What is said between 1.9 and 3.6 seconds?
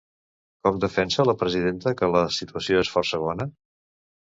que la situació és força bona?